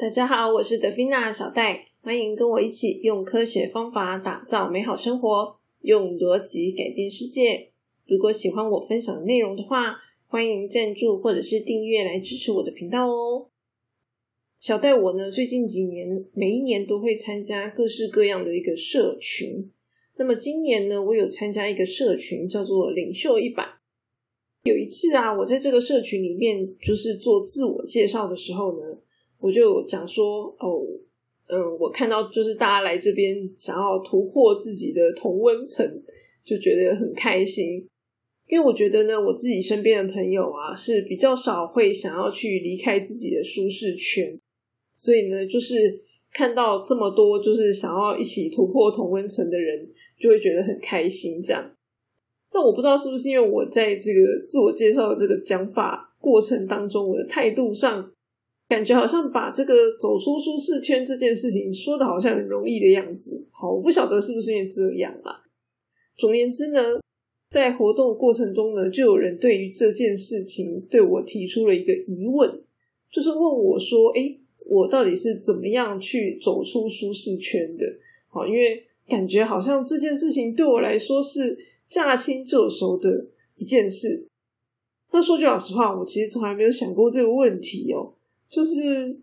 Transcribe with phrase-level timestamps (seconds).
[0.00, 7.72] 大家好，我是德菲娜小戴，欢迎跟我一起用科学方法打造美好生活，用逻辑改变世界。
[8.06, 9.96] 如果喜欢我分享的内容的话，
[10.28, 13.48] 欢迎赞助或者是订阅来支持我的频道哦。
[14.60, 19.68] 小戴我呢，最近几年每一年都会参加各式各样的一个社群。
[20.16, 23.64] 那么今年呢，我有参加一个社群，叫做领袖一百。
[24.62, 28.98] 有一次啊，我在这个社群里面就是做自我介绍的时候呢，
[29.40, 30.82] 我就讲说哦，
[31.48, 35.86] 嗯，我看到就是大家来这边想要突破自己的同温层，
[36.44, 37.86] 就觉得很开心。
[38.48, 44.38] 因为我觉得呢，我自己身边的朋友啊是比较少会想要去离开自己的舒适圈，
[44.94, 46.00] 所以呢，就是
[46.32, 49.86] 看到这么多就是想要一起突破同温层的人，
[50.18, 51.70] 就会觉得很开心这样。
[52.50, 58.10] 那我不知道是不是因为我在这个自我介绍的这个讲法过程当中，我的态度上
[58.68, 63.46] 感觉好像把这个走出舒适圈这件事情说的好像很容易的样子。
[63.50, 65.42] 好，我不晓得是不是因为这样啦。
[66.16, 66.80] 总言之呢，
[67.50, 72.62] 在活动过程中呢，就有人对于这件事情对我提出了一个疑问，
[73.10, 77.86] 就是问我说：“哎，我到底是怎么样去走出舒适圈的？”
[78.28, 81.58] 好，因为感觉好像这件事情对我来说是。
[81.88, 84.28] 驾轻就熟的一件事。
[85.10, 88.12] 那说句老实话，我其实从来没有想过这个问题哦。
[88.48, 89.20] 就是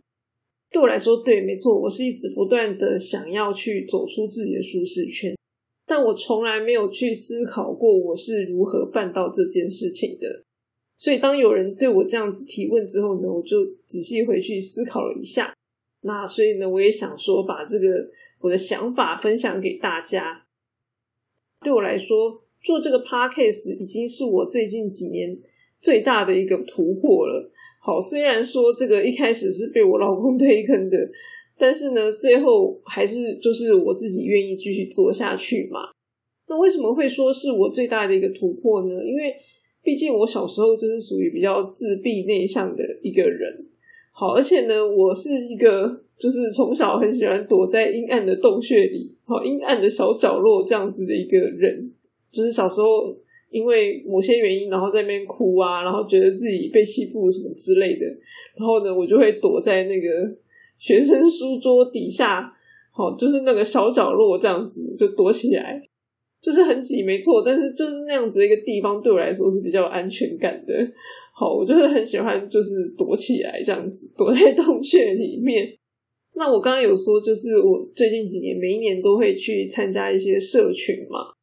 [0.72, 5.36] 对我来说，对，没错，我是一直不断的想要去走出自己的舒适圈，
[5.86, 10.44] 但我从来没有去思考过我是如何办到这件事情的。
[10.98, 15.54] 所以，当有人对我这样子提问之后呢，我就仔细回去思考了一下。
[16.02, 18.10] 那所以呢，我也想说，把这个
[18.40, 20.46] 我的想法分享给大家。
[21.62, 22.42] 对我来说。
[22.66, 25.38] 做这个 podcast 已经是我最近几年
[25.80, 27.52] 最大的一个突破了。
[27.86, 30.98] 好，虽然说这个一开始是被我老公推坑的，
[31.56, 35.82] 但是呢，最后还是就是我自己愿意继续做下去嘛。
[36.48, 38.96] 那为什么会说是我最大的一个突破呢？
[39.04, 39.36] 因为
[39.84, 43.68] 毕竟我小时候就是属于比较自闭内向的一个人。
[44.12, 51.92] 好，而且呢，我是一个就是从小很喜欢躲在阴暗的洞穴里，好阴暗的小角落这样子的一个人。
[52.32, 53.16] 就是小时候
[53.56, 58.06] 因为某些原因，然后在那边哭啊，然后觉得自己被欺负什么之类的，
[58.58, 60.10] 然后呢，我就会躲在那个
[60.78, 62.52] 学生书桌底下，
[62.92, 65.82] 好，就是那个小角落这样子就躲起来，
[66.42, 70.74] 就是很挤，没错，但是就是那样子的一个地方对我来说是比较有安全感的。
[71.34, 75.74] 好，我就是很喜欢就是躲起来这样子，躲在洞穴里面。
[76.38, 81.35] 那我刚刚有说，就是我最近几年每一年都会去参加一些社群嘛。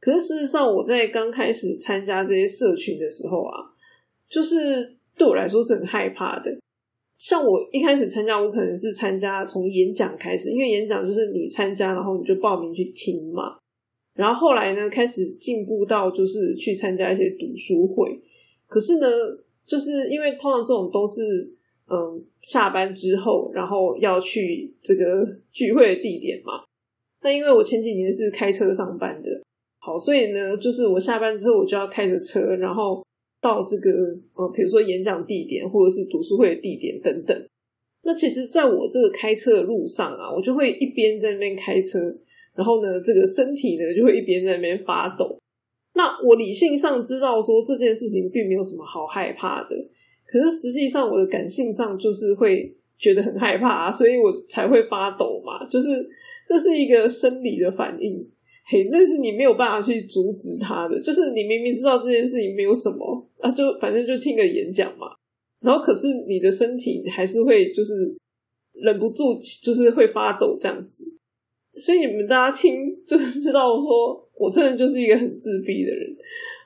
[0.00, 3.74] 可是事实上，我在刚开始参加这些社群的时候啊，
[4.28, 6.56] 就是对我来说是很害怕的。
[7.18, 13.58] 像我一开始参加，我可能是参加从演讲开始，因为演讲就是你参加，然后你就报名去听嘛。
[14.14, 18.20] 然后后来呢，开始进步到就是去参加一些读书会。
[18.68, 19.08] 可是呢，
[19.66, 21.22] 就是因为通常这种都是
[21.90, 26.52] 嗯下班之后，然后要去这个聚会的地点嘛。
[27.22, 29.42] 那因为我前几年是开车上班的。
[29.88, 33.02] 好，所以呢，就是我下班之后，我就要开着车，然后
[33.40, 33.90] 到这个
[34.34, 37.34] 呃，比如说演讲地点或者是读书会的地点等等。
[38.02, 41.98] 那其实，在我这个开车的路上啊，我就会一边在那边开车，
[42.54, 45.38] 然后呢，这个身体呢就会一边在那边发抖。
[45.94, 49.74] 那我理性上知道说这件事情并没有什么好害怕的，
[50.26, 55.66] 可是实际上我的感性上就是会觉得很害怕，所以我才会发抖嘛。
[55.66, 56.06] 就是
[56.46, 58.28] 这是一个生理的反应。
[58.70, 65.06] 嘿，那是你没有办法去阻止他的，就是你明明知道这件事情没有什么，啊，就反正就听个演讲嘛，
[65.60, 68.14] 然后可是你的身体还是会就是
[68.74, 71.02] 忍不住，就是会发抖这样子，
[71.80, 76.14] 所以你们大家听就是知道，说我真的就是一个很自闭的人，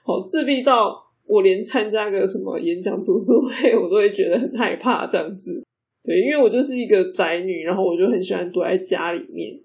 [0.05, 5.63] 好自闭到我连参加个什么演讲读书会，我都会觉得很害怕这样子，
[6.03, 9.57] 对，因为我就是一个宅女，然后我就很喜欢躲在家里面。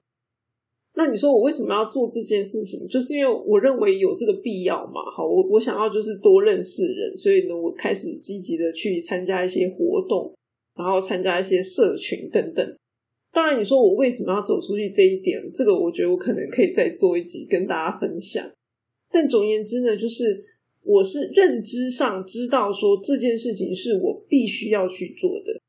[0.97, 2.87] 那你说我为什么要做这件事情？
[2.87, 4.99] 就是因为我认为有这个必要嘛。
[5.15, 10.33] 好，我我想要就是多认识人，所以呢，我开始积极的去参加一些活动，
[10.75, 12.75] 然后参加一些社群等等。
[13.31, 18.43] 当然，你说我为什么要走出去这一点，这个我觉得我可能可以再做一集跟大家分享。
[19.11, 20.43] 但总而言之呢，就是
[20.81, 25.61] 我是认知上知道说这件事情是我必须要去做的，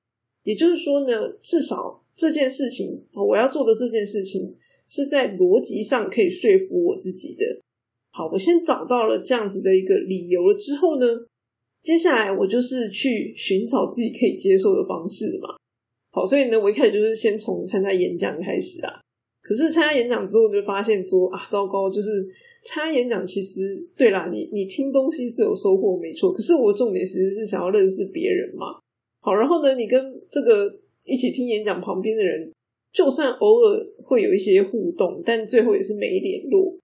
[0.45, 4.57] 也就是说呢，至少这件事情我要做的这件事情。
[4.89, 7.45] 是在逻辑上可以说服我自己的。
[8.11, 11.07] 好，我先找到了这样子的一个理由了之后呢，
[11.83, 15.57] 接下来我就是去寻找自己可以接受的方式嘛。
[16.11, 19.01] 好，所以呢，我一开始就是先从参加演讲开始啊。
[19.41, 22.27] 可是参加演讲之后，就发现说啊，糟糕，就是
[22.65, 28.67] 参加演讲其实对啦，你你听东西是有收获没错，可是我重点其实是想要认识别人嘛。
[29.21, 30.69] 好，然后呢，你跟这个
[31.07, 32.51] 一起听演讲旁边的人，
[32.93, 36.77] 就算偶尔会有一些互动，但最后也是没联络。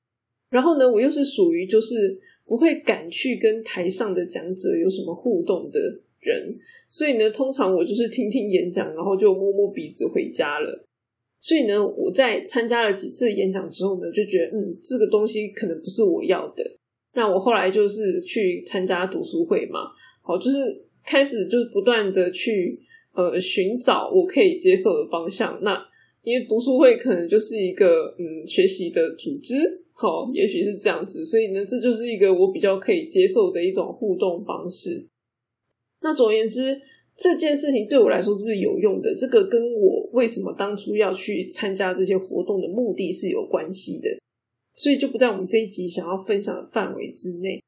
[0.51, 5.81] 然后呢，我又是属于就是不会敢去跟台上的讲者有什么互动的
[6.21, 6.57] 人，
[6.89, 10.85] 所以呢，通常我就是听听演讲，然后就摸摸鼻子回家了。
[11.41, 16.65] 所以呢，我在参加了几次演讲之后呢，就觉得嗯，这个东西可能不是我要的。
[17.15, 19.81] 那我后来就是去参加读书会嘛，
[20.23, 22.81] 好，就是开始就是不断的去
[23.13, 25.59] 呃寻找我可以接受的方向。
[25.63, 25.85] 那
[26.25, 31.25] 因为读书会可能就是一个嗯学习的组织，好，也许是这样子。
[31.25, 35.07] 所以呢，这就是一个我比较可以接受的一种互动方式。
[36.01, 36.81] 那总而言之。
[37.17, 39.15] 这件事情对我来说是不是有用的？
[39.15, 44.09] 这个跟我为什么当初要去参加这些活动的目的是有关系的，
[44.75, 47.63] 所以就不在我们这一集想要分享的范围之内。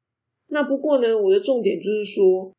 [0.49, 2.51] 那不过呢，我的重点就是说，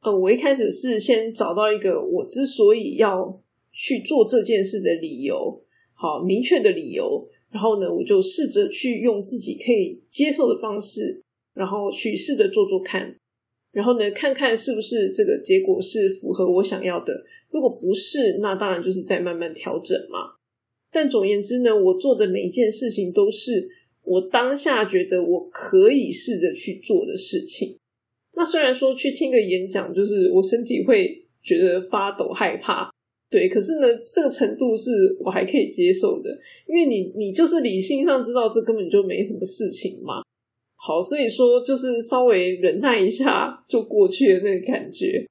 [0.00, 3.38] 呃，我一开始是先找到一个我之所以要
[3.72, 5.62] 去做这件事的理由，
[5.94, 11.22] 好明确的理由，然后呢，我就试着去用自己可以接受的方式，
[11.54, 13.16] 然后去试着做做看。
[13.72, 17.24] 然后呢，看看是不是这个结果是符合我想要的。
[17.50, 20.34] 如果不是，那当然就是在慢慢调整嘛。
[20.90, 23.68] 但总言之呢，我做的每一件事情都是
[24.02, 27.76] 我当下觉得我可以试着去做的事情。
[28.34, 32.90] 那虽然说去听个演讲，就是我身体会觉得发抖害怕，
[33.30, 34.90] 对，可是呢，这个程度是
[35.20, 36.28] 我还可以接受的，
[36.66, 40.20] 因为你你就是理性上知道这根本就没什么事情嘛。
[40.74, 45.24] 好，所以说就是稍微忍耐一下就过去的那个感觉。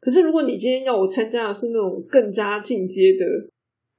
[0.00, 3.24] 可是如果你今天要我参加的是那种更加进阶的，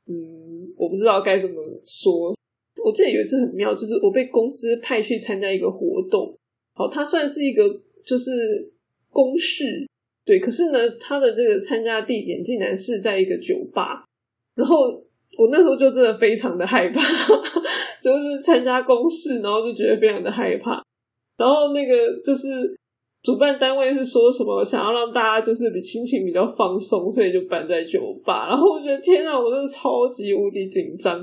[0.08, 2.36] 嗯，我不知道该怎么说。
[2.84, 6.38] 我记得有一次很妙，就是我被公司派去参加一个活动，
[6.74, 7.64] 好，它算是一个
[8.06, 8.72] 就是
[9.10, 9.88] 公事，
[10.30, 10.40] 对。
[10.40, 14.06] 可是呢，他的这个参加地点竟然是在一个酒吧，
[14.56, 14.76] 然后
[15.38, 17.02] 我那时候就真的非常的害怕，
[18.00, 20.84] 就是参加公事，然后就觉得非常的害怕。
[21.38, 22.48] 然后那个就是
[23.24, 28.48] 主办单位是说什么想要让大家就是比心情比较放松，所以就办在酒吧。
[28.48, 31.20] 然后我觉得天啊，我真的超级无敌紧张，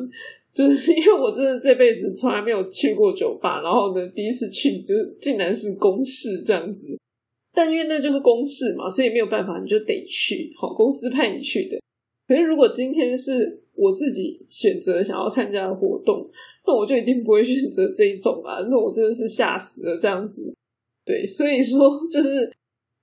[0.55, 6.87] 就是 因为我真的这辈子从来没有去过酒吧，然后呢第一次去就竟然是公事这样子。
[7.57, 10.53] 但因为那就是公事嘛，所以没有办法，你就得去。
[10.55, 11.81] 好，公司派你去的。
[12.29, 16.31] 可是如果今天是我自己选择想要参加的活动。
[16.69, 18.59] 那我就一定不会选择这一种啊！
[18.69, 20.53] 那我真的是吓死了，这样子。
[21.05, 21.79] 对，所以说
[22.13, 22.53] 就是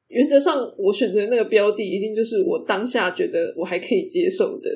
[0.10, 4.70] 原则上，我选择那个标的，一定就是我当下觉得我还可以接受的。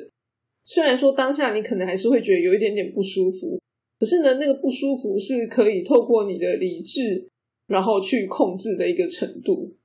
[0.64, 3.60] 虽然说当下你可能还是会觉得有一点点不舒服，
[4.00, 7.28] 可是呢，那个不舒服是可以透过你的理智，
[7.68, 9.76] 然后去控制的一个程度。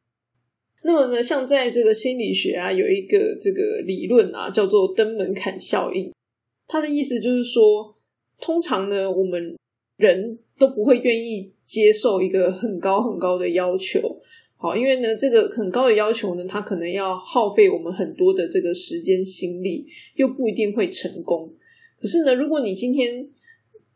[0.82, 6.12] 那么呢，像在这个心理学啊，有一个这个理论啊，叫做登门槛效应。
[6.68, 7.94] 它的意思就是说。
[8.42, 9.56] 通常呢，我们
[9.96, 14.20] 人都不会愿意接受一个很高很高的要求，
[14.58, 21.54] 好，因为呢，这个很高的要求呢，它可能要耗费我们很多的这个时间心力，又不一定会成功。
[21.98, 23.30] 可是呢，如果你今天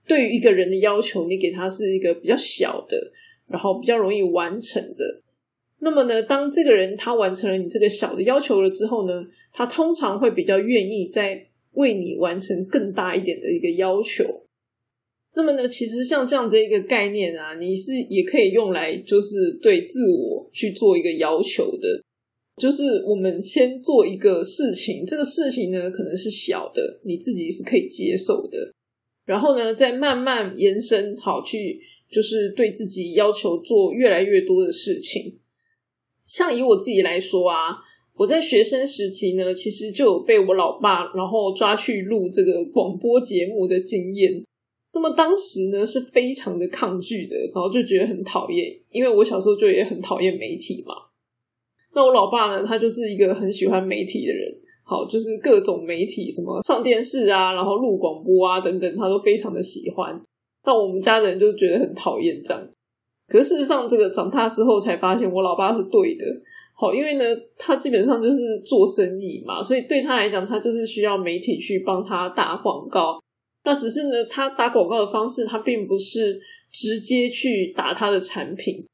[0.08, 3.12] 对于一个人的要求，你给他是一个比较小的，
[3.48, 5.22] 然后比较容易完成的，
[5.80, 11.48] 那么呢，当这个人他完成了你这个小的要求了之后呢，他通常会比较愿意在。
[11.74, 14.48] 为你完成更大一点的一个要求，
[15.36, 22.02] 那么呢，其实像这样的一个概念啊，你是也可以用来就是对自我去做一个要求的，
[22.60, 28.74] 就是我们先做一个事情，这个事情呢可能是小的，你自己是可以接受的，
[29.28, 35.40] 然后呢再慢慢延伸，好去就是对自己要求做越来越多的事情。
[36.26, 37.78] 像以我自己来说啊。
[38.20, 44.44] 我在学生时期呢，其实就有被我老爸然后抓去录这个广播节目的经验。
[44.92, 50.96] 那么当时呢是非常的抗拒的，然后就觉得很讨厌，因为我小时候就也很讨厌媒体嘛。
[51.94, 54.52] 那我老爸呢，他就是一个很喜欢媒体的人，
[54.84, 60.20] 好，就是各种媒体，什么上电视啊，然后录广播啊等等，他都非常的喜欢。
[60.68, 62.70] 那我们家的人就觉得很讨厌这样。
[63.28, 66.26] 可是事实上，这个长大之后才发现，我老爸是对的。
[66.76, 67.24] 好，因为呢，
[67.58, 73.20] 他基本上就是做生意嘛，所以对他来讲，他就是需要媒体去帮他打广告。
[73.64, 76.40] 那只是呢，他打广告的方式，他并不是
[76.72, 78.86] 直接去打他的产品，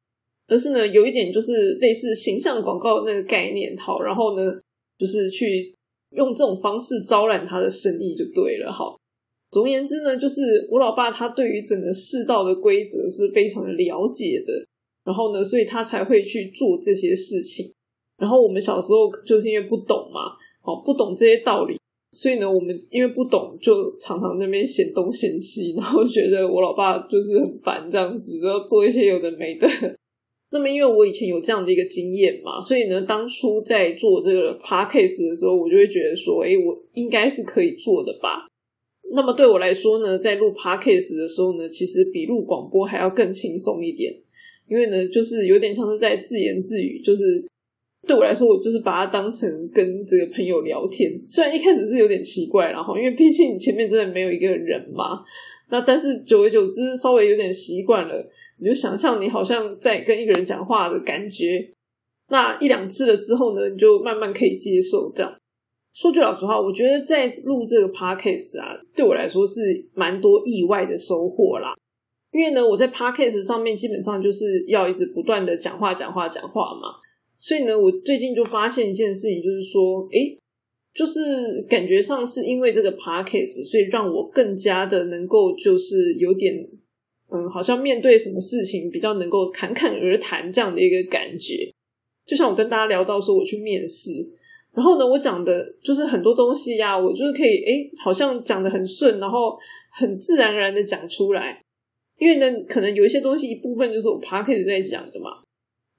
[0.47, 3.75] 而是呢，有一点就是类似形象广告那个概念。
[3.77, 4.51] 好，然后呢，
[4.97, 5.75] 就是去
[6.11, 8.71] 用这种方式招揽他的生意就对了。
[8.71, 8.97] 好，
[9.53, 14.51] 总而言之呢，就是我老爸他对于整个世道的规则是非常的了解的，
[15.05, 17.71] 然后呢，所以他才会去做这些事情。
[18.17, 20.31] 然后我们小时候就是因为不懂嘛，
[20.63, 21.77] 哦，不懂这些道理。
[22.11, 29.67] 所以呢，我们因为不懂，就常常那边嫌东嫌西， 然后觉得我老爸就是很烦这样子，然后做一些有的没的。
[30.51, 38.47] 那么，因为我以前有这样的一个经验嘛，所以呢，当初在做这个 podcast 的时候，我就会觉得说，哎，我应该是可以做的吧。
[39.11, 44.13] 那么对我来说呢，在录 podcast 的时候呢，其实比录广播还要更轻松一点，
[44.67, 47.43] 因为呢，就是有点像是在自言自语，就是。
[48.05, 51.09] 对我来说，我就是把它当成跟这个朋友聊天。
[51.25, 55.23] 虽然一开始是有点奇怪，然后因为毕竟你前面真的没有一个人嘛，
[55.69, 58.29] 那但是久而久之，稍微有点习惯了，
[58.59, 61.65] 你就想象你好像在跟一个人讲话的感觉。
[62.27, 65.09] 那一两次了之后呢，你就慢慢可以接受。
[65.15, 65.33] 这样
[65.93, 69.61] 说句老实话，我觉得在录这个 podcast 啊，对我来说是
[69.93, 71.75] 蛮多意外的收获啦。
[72.31, 76.95] 因为呢，我在 podcast 上面基本上就是要一直不断的讲话、讲话、讲话嘛。
[77.39, 80.35] 所以呢，我最近就发现一件事情，就是说，诶，
[80.95, 86.67] 就是感觉上是因为这个 podcast，所以让我更加的能够，就是有点，
[87.29, 91.71] 嗯，好像面对什么事情比较能够侃侃而谈这样的一个感觉。
[92.25, 94.09] 就像我跟大家聊到说，我去面试，
[94.75, 99.57] 然后呢，我讲的就是很多东西呀，我就是可以，诶，好像讲的很顺，然后
[99.91, 101.61] 很自然而然的讲出来。
[102.17, 105.43] 因为呢，可能有一些东西一部分就是我 podcast 在讲的嘛，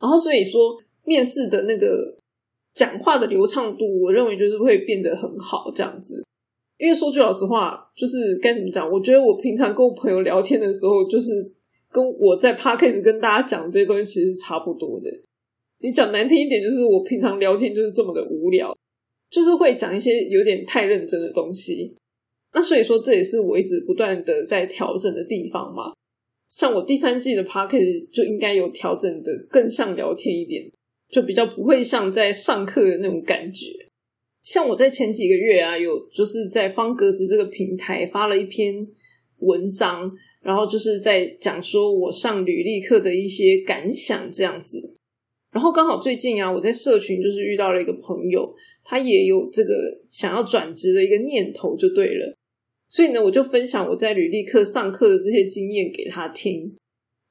[0.01, 0.79] 然后所以说。
[1.07, 2.17] 面试的那个
[2.73, 6.25] 讲话的流畅度，我认为就是会变得很好这样子。
[6.79, 8.91] 因为说句老实话，就是该怎么讲？
[8.91, 11.31] 我觉得我平常跟我朋友聊天的时候，就是
[11.93, 15.11] 跟我在 podcast 跟大家讲这些东西，其实是差不多的。
[15.85, 18.75] 你讲难听一点，就是我平常聊天就是这么的无聊，
[19.31, 21.95] 就是会讲一些有点太认真的东西。
[22.55, 25.93] 那所以说，这也是我一直不断的在调整的地方嘛。
[26.49, 30.71] 像我第三季的 podcast 就应该有调整的更像聊天一点。
[31.11, 33.67] 就比较不会像在上课的那种感觉。
[34.43, 38.75] 像我在前几个月啊，有就是在方格子这个平台发了一篇
[39.41, 40.11] 文章，
[40.43, 44.94] 然后就是在讲说我上履历课的一些感想这样子。
[45.55, 49.73] 然后刚好最近啊，我在社群就是遇到了一个朋友，他也有这个
[50.11, 52.35] 想要转职的一个念头，就对了。
[52.89, 56.77] 所以呢，我就分享我在履历课上课的这些经验给他听。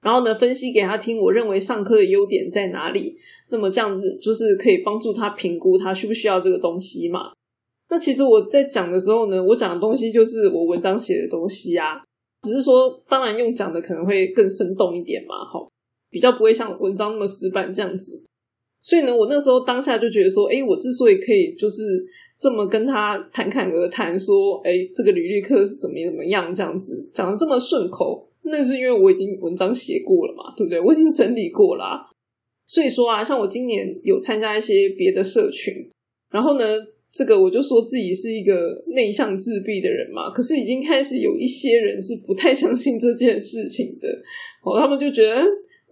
[0.01, 3.15] 然后呢，分析给他听，我认为上课的优点在哪里？
[3.50, 7.32] 那么这样子就是可以帮助他评估他需不需要这个东西嘛？
[7.89, 12.01] 那其实我在讲的时候呢，我讲的东西就是我文章写的东西啊，
[12.42, 15.70] 只是说当然用讲的可能会更生动一点嘛，好，
[16.13, 18.24] 比较不会像文章那么死板这样子。
[18.82, 22.05] 所以呢，我那时候当下就觉得说，哎，我之所以可以就是
[22.39, 28.29] 这么跟他侃侃而谈，说，哎，这个履历课是怎么怎么样这样子讲的这么顺口。
[28.43, 30.79] 那是因为我已经文章写过了嘛，对不对？
[30.79, 32.05] 我已经整理过啦。
[32.67, 35.74] 所以说啊，像我今年有参加一些别的社群，
[36.29, 36.65] 然后呢，
[37.10, 38.53] 这个我就说自己是一个
[38.88, 40.29] 内向自闭的人嘛。
[40.29, 44.10] 可是已经开始有一些人是不太相信这件事情的，
[44.63, 45.41] 哦，他们就觉得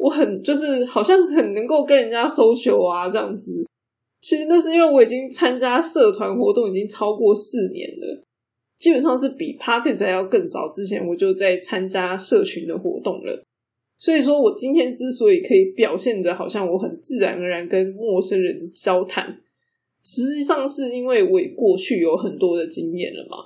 [0.01, 3.63] 我很就是好像很能够跟人家搜求啊这样子。
[4.19, 8.23] 其实那是因为我已经参加社团活动已经超过四年了。
[8.79, 13.43] 基本上是比 p a r k e s 还要更早之前，我就在参加社群的活动了。
[13.99, 19.37] 所以说我今天之所以可以表现的好像我很自然而然跟陌生人交谈，
[20.03, 23.37] 实际上是因为我过去有很多的经验了嘛。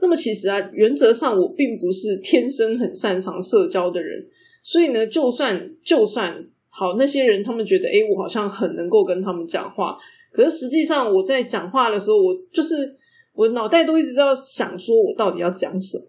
[0.00, 4.26] 那么其实啊，原则上我并不是天生很擅长社交的人，
[4.62, 9.96] 所以呢，就算就算好那些人他们觉得，哎，我好像很能够跟他们讲话，
[10.32, 12.96] 可是实际上我在讲话的时候，我就是。
[13.32, 16.04] 我脑袋都一直在想，说我到底要讲什么，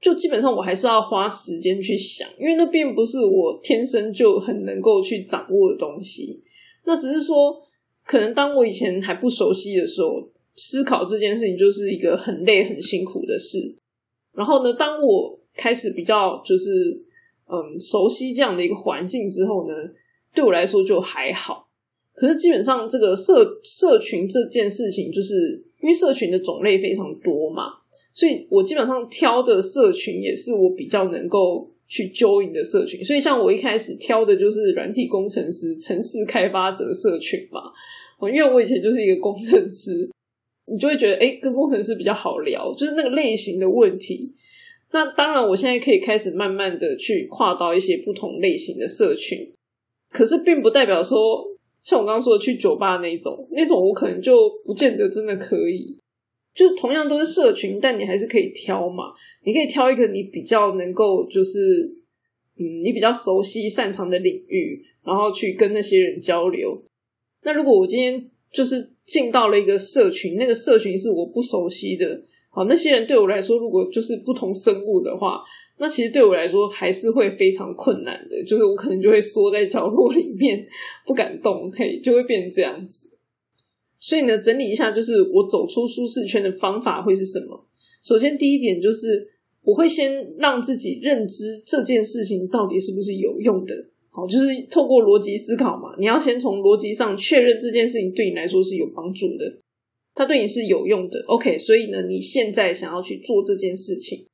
[0.00, 6.42] 就基本上我还是要花时间去想，因为那并不是我天生就很能够去掌握的东西。
[6.84, 7.56] 那只是说，
[8.04, 13.58] 可能当我以前还不熟悉的时候，思考这件事情就是一个很累、很辛苦的事。
[14.34, 16.70] 然后呢，当我开始比较就是
[17.50, 19.74] 嗯熟悉这样的一个环境之后呢，
[20.34, 21.68] 对我来说就还好。
[22.14, 25.64] 可是基本上这个社社群这件事情就是。
[25.78, 27.64] 因为社群的种类非常多嘛，
[28.12, 33.04] 所以我基本上挑的社群也是我比较能够去 join 的社群。
[33.04, 37.70] 所以像我一开始挑的就是软体工程师、城市开发者社群嘛。
[38.22, 40.10] 因为我以前就是一个工程师，
[40.64, 44.34] 你就会觉得哎，跟工程师比较好聊，就是那个类型的问题。
[44.92, 49.52] 那当然，我现在可以开始慢慢的去跨到一些不同类型的社群，
[50.10, 51.52] 可是并不代表说。
[51.84, 55.96] 像我刚刚说的去酒吧那种，那种我可能就不见得真的可以。
[56.52, 59.12] 就同样都是社群，但你还是可以挑嘛。
[59.44, 61.60] 你可以挑一个你比较能够，就是
[62.58, 66.82] 嗯，你比较熟悉、擅长的领域，然后去跟那些人交流。
[67.44, 72.20] 那如果我今天就是进到了一个社群，那个社群是我不熟悉的，
[72.56, 75.42] 好，那些人对我来说，如果就是不同生物的话，
[75.76, 78.42] 那其实对我来说还是会非常困难的。
[78.44, 80.66] 就是我可能就会缩在角落里面，
[81.04, 83.10] 不敢动，嘿，就会变成这样子。
[84.00, 87.66] 所以呢，整理一下，就是我走出舒适圈的方法会是什么？
[88.02, 89.28] 首先，第一点就是
[89.62, 93.74] 我会先让自己认知这件事情到底是不是有用的。
[94.08, 99.44] 好，就是透过逻辑思考嘛，你要先从逻辑上确认这件事情对你来说是有帮助的，
[100.16, 101.22] 它对你是有用的。
[101.28, 104.26] OK，所以呢，你现在想要去做这件事情。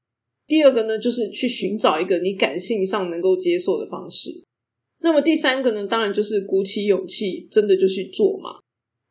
[0.46, 4.30] 第二个呢，就是去寻找一个你感性上能够接受的方式。
[5.00, 8.60] 那么第三个呢，当然就是鼓起勇气，真的就去做嘛。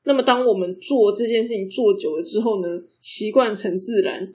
[0.05, 4.33] 那么，当我们做这件事情做久了之后呢，习惯成自然，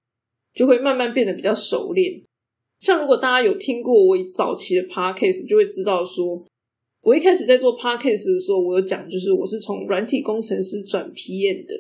[0.55, 2.23] 就会慢慢变得比较熟练。
[2.79, 6.45] 像如果大家有听过我早期的 podcast，就会知道说，
[7.01, 11.75] 我一开始在做 podcast 的时候，我有讲，就是我是从软体工程师转 PM 的。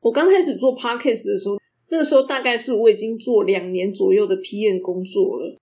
[0.00, 1.56] 我刚开始做 podcast 的时候，
[1.88, 5.56] 那个时候大概是我已经做两年左右的 PM 工作了。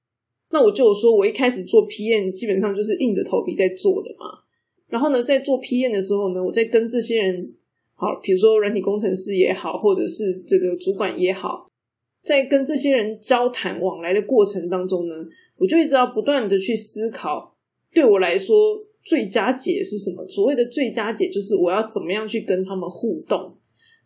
[0.51, 4.41] 那我就说我一开始做 PM，基本上就是硬着头皮在做的嘛。
[4.89, 7.53] 然后呢，在做 PM 的时候呢，我在跟这些人，
[7.95, 11.67] 好，比如说软体工程师也好，或者是这个主管也好，
[12.23, 15.15] 在跟这些人交谈往来的过程当中呢，
[15.59, 17.57] 我就一直要不断的去思考，
[17.93, 20.25] 对我来说最佳解是什么？
[20.29, 23.57] 所谓的最佳解就是我要怎么样去跟他们互动。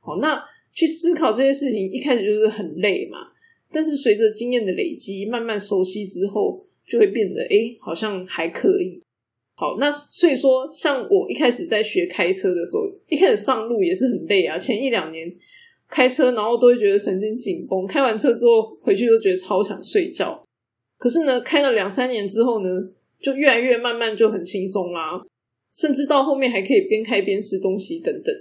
[0.09, 3.19] 好，那去思考这些事情，一开始就是很累嘛，
[3.71, 9.03] 但是随着经验的累积，慢慢熟悉之后，就会变得哎，好像还可以。
[9.55, 14.57] 好，那所以说，像我一开始在学开车的时候，一开始上路也是很累啊。
[14.57, 15.31] 前一两年
[15.91, 20.43] 开车，然后都会觉得神经紧绷，开完车之后回去都觉得超想睡觉。
[20.97, 22.69] 可是呢，开了两三年之后呢，
[23.21, 25.21] 就越来越慢慢就很轻松啦，
[25.75, 28.35] 甚至到后面还可以边开边吃东西等等。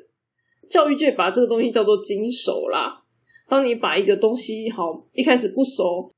[0.69, 3.03] 教育界把这个东西叫做精熟啦。
[3.47, 6.11] 当你把一个东西好一开始不熟。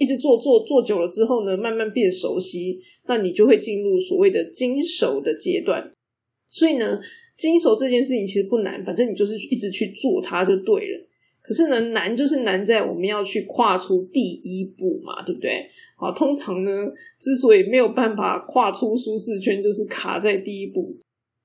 [0.00, 5.90] 一直做做做久了之后呢，慢慢变熟悉，那你就会进入所谓的精熟的阶段。
[6.48, 7.00] 所以呢，
[7.36, 11.08] 精熟这件事情其实不难，反正你就是一直去做它就对了。
[11.42, 15.68] 可是呢，难就是难在我们要去跨出第一步嘛，对不对？
[15.96, 16.70] 好，通常呢，
[17.18, 20.96] 之所以没有办法跨出舒适圈，就是卡在第一步。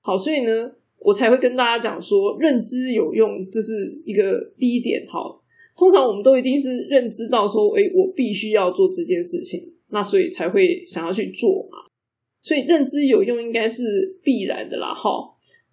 [0.01, 0.71] 好，所以呢，
[1.03, 5.05] 我才会跟大家讲说，认知有用，这是一个第一点。
[5.07, 5.41] 好。
[5.75, 11.79] 通常我们都一定是认知到说，哎，我必须要做这件事情，那所以才会想要去做嘛。
[12.43, 15.09] 所以认知有用应该是必然的啦，哈，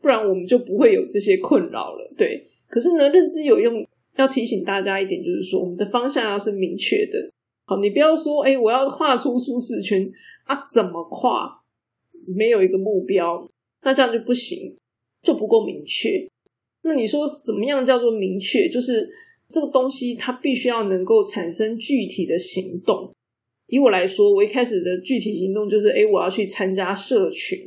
[0.01, 2.15] 不然我们就不会有这些困扰了。
[2.17, 7.31] 对，可是呢，认知有用要提醒大家一点，就是说我们的方向要是明确的。
[7.67, 10.11] 好，你不要说，哎，我要跨出舒适圈
[10.45, 11.61] 啊，怎么跨？
[12.27, 13.47] 没有一个目标，
[13.83, 14.75] 那这样就不行，
[15.23, 16.27] 就不够明确。
[16.83, 18.69] 那你说怎么样叫做明确？
[18.69, 19.09] 就是。
[19.53, 23.13] 这个东西它必须要能够产生具体的行动。
[23.67, 27.59] 以我来说，我一开始的具体行动就是，哎，我要去参加社群。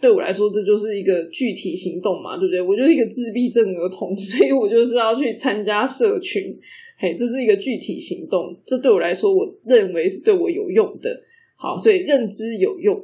[0.00, 2.60] 对我来说，这就是一个具体行动嘛，对不对？
[2.60, 6.58] 我就是一个自闭症儿童， 所以我就是要去参加社群。
[6.98, 11.22] 嘿，这是一个具体行动，这对我来说，我认为是对我有用的。
[11.56, 13.00] 好，所以认知有用。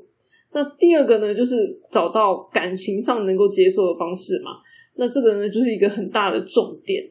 [0.57, 1.55] 那第二个呢，就是
[1.93, 4.53] 找到感情上能够接受的方式嘛。
[4.95, 7.05] 那这个呢，就是一个很大的重点。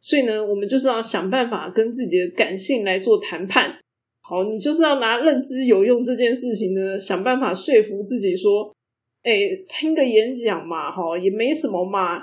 [0.00, 3.78] 所以呢，我们就是要想办法跟自己的感性来做谈判。
[4.22, 8.74] 好，你就是要拿认知有用这件事情呢，想办法说服自己说
[9.22, 12.22] ：“哎，听个演讲嘛，哈，也没什么嘛，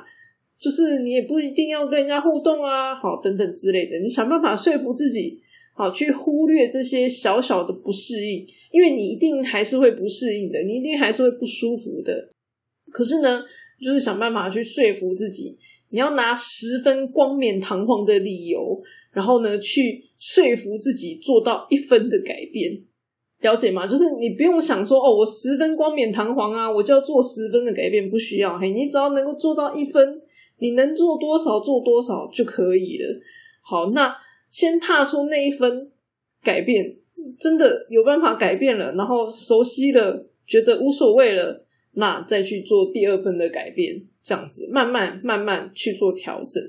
[0.60, 3.98] 就是你也不一定要跟人家互动啊，好，等等之类的。
[4.00, 5.42] 你想办法说服自己，
[5.78, 12.30] 好，去忽略这些小小的不适应，因为你一定还是会不适应的，你一定还是会不舒服的。
[12.92, 13.44] 可是呢，
[13.80, 15.58] 就是想办法去说服自己。”
[15.90, 18.78] 你要拿十分光冕堂皇的理由，
[19.14, 22.84] 然后呢，去说服自己做到一分的改变，
[23.40, 23.88] 了解吗？
[23.88, 28.60] 就是你不用想说哦，我十分光冕堂皇啊，我就要做十分的改变，不需要。
[28.60, 30.22] 嘿，你只要能够做到一分，
[30.60, 33.06] 你能做多少做多少就可以了。
[33.62, 34.14] 好，那
[34.50, 35.92] 先踏出那一分
[36.44, 36.96] 改变，
[37.40, 41.66] 真的有办法改变了，然后熟悉了，觉得无所谓了。
[41.94, 46.64] 那再去做第二分的改变，这样子慢慢慢慢去做调整。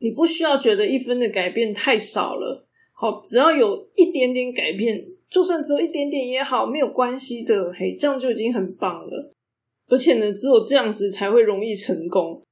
[0.00, 9.32] 你不需要觉得一分的改变太少了，好，只要有一点点改变，就算只有一点点也好，没有关系的，嘿，这样就已经很棒了。
[9.88, 12.42] 而且呢，只有这样子才会容易成功。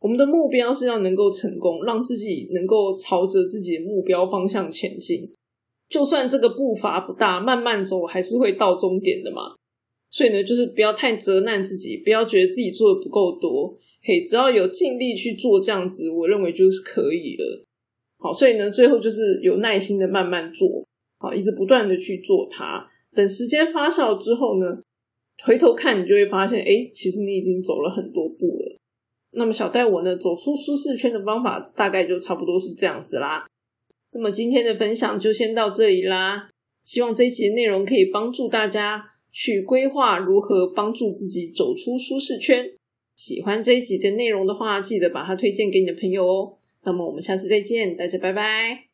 [0.00, 5.32] 我们的目标是要能够成功，让自己能够朝着自己的目标方向前进。
[5.88, 9.54] 就算这个步伐不大，慢慢走还是会到终点的嘛。
[10.10, 13.76] 所以呢，就是不要太责难自己，不要觉得自己做的不够多。
[14.02, 17.64] 嘿，只要有尽力去做这样子，我认为就是可以了。
[18.18, 20.86] 好，所以呢，最后就是有耐心的慢慢做，
[21.18, 22.88] 好，一直不断的去做它。
[23.14, 24.78] 等时间发酵之后呢，
[25.44, 28.67] 回头看你就会发现，哎，其实你已经走了很多步了。
[29.32, 33.46] 那么小戴我呢，走出舒适圈的方法大概就差不多是这样子啦。
[34.12, 36.48] 那么今天的分享就先到这里啦。
[36.82, 42.64] 希望这一集的内容可以帮助大家去规划如何帮助自己走出舒适圈。
[43.14, 46.56] 喜欢这一集的内容的话，记得把它推荐给你的朋友哦。
[46.84, 48.87] 那么我们下次再见，大家拜拜。